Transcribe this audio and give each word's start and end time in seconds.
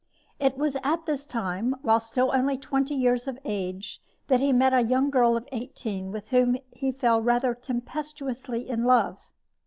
It 0.39 0.57
was 0.57 0.75
at 0.83 1.05
this 1.05 1.27
time, 1.27 1.75
while 1.83 1.99
still 1.99 2.31
only 2.33 2.57
twenty 2.57 2.95
years 2.95 3.27
of 3.27 3.37
age, 3.45 4.01
that 4.29 4.39
he 4.39 4.51
met 4.51 4.73
a 4.73 4.81
young 4.81 5.11
girl 5.11 5.37
of 5.37 5.47
eighteen 5.51 6.11
with 6.11 6.29
whom 6.29 6.57
he 6.71 6.91
fell 6.91 7.21
rather 7.21 7.53
tempestuously 7.53 8.67
in 8.67 8.83
love. 8.85 9.19